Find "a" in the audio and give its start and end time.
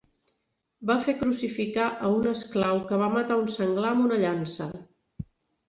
2.07-2.09